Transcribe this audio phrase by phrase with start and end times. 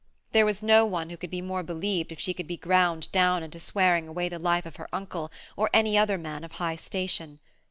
[0.31, 3.43] There was no one who could be more believed if she could be ground down
[3.43, 7.37] into swearing away the life of her uncle or any other man of high station.